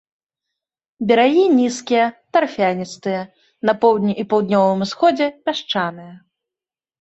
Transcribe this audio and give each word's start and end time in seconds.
Берагі 1.09 1.43
нізкія, 1.59 2.05
тарфяністыя, 2.37 3.19
на 3.71 3.77
поўдні 3.85 4.13
і 4.25 4.27
паўднёвым 4.33 4.79
усходзе 4.87 5.27
пясчаныя. 5.45 6.13